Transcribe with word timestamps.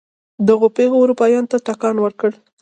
دغو 0.47 0.67
پېښو 0.77 0.95
اروپا 1.03 1.25
ته 1.51 1.57
ټکان 1.67 1.95
ورکړ. 2.01 2.31